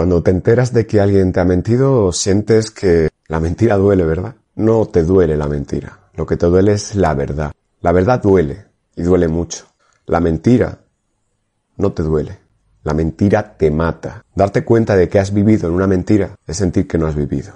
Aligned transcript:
cuando 0.00 0.22
te 0.22 0.30
enteras 0.30 0.72
de 0.72 0.86
que 0.86 0.98
alguien 0.98 1.30
te 1.30 1.40
ha 1.40 1.44
mentido, 1.44 2.10
sientes 2.10 2.70
que 2.70 3.10
la 3.28 3.38
mentira 3.38 3.76
duele, 3.76 4.02
¿verdad? 4.02 4.34
No 4.54 4.86
te 4.86 5.02
duele 5.02 5.36
la 5.36 5.46
mentira. 5.46 6.08
Lo 6.14 6.24
que 6.24 6.38
te 6.38 6.46
duele 6.46 6.72
es 6.72 6.94
la 6.94 7.12
verdad. 7.12 7.52
La 7.82 7.92
verdad 7.92 8.22
duele 8.22 8.64
y 8.96 9.02
duele 9.02 9.28
mucho. 9.28 9.66
La 10.06 10.20
mentira 10.20 10.78
no 11.76 11.92
te 11.92 12.02
duele. 12.02 12.38
La 12.82 12.94
mentira 12.94 13.58
te 13.58 13.70
mata. 13.70 14.24
Darte 14.34 14.64
cuenta 14.64 14.96
de 14.96 15.10
que 15.10 15.18
has 15.18 15.34
vivido 15.34 15.68
en 15.68 15.74
una 15.74 15.86
mentira 15.86 16.34
es 16.46 16.56
sentir 16.56 16.88
que 16.88 16.96
no 16.96 17.06
has 17.06 17.14
vivido. 17.14 17.52